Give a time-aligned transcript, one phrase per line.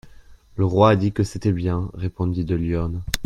[0.55, 3.03] Le roi a dit que c'était bien, répondit de Lyonne.